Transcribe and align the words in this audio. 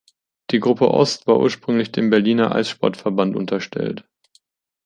Die 0.49 0.59
Gruppe 0.59 0.89
Ost 0.89 1.27
war 1.27 1.37
ursprünglich 1.39 1.91
dem 1.91 2.09
Berliner 2.09 2.55
Eissport-Verband 2.55 3.35
unterstellt. 3.35 4.09